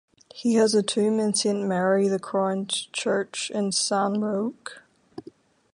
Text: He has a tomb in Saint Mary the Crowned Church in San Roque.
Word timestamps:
He 0.33 0.55
has 0.55 0.73
a 0.73 0.81
tomb 0.81 1.19
in 1.19 1.35
Saint 1.35 1.67
Mary 1.67 2.07
the 2.07 2.17
Crowned 2.17 2.71
Church 2.91 3.51
in 3.51 3.71
San 3.71 4.19
Roque. 4.19 4.81